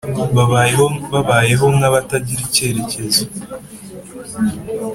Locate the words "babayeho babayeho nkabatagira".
0.35-2.41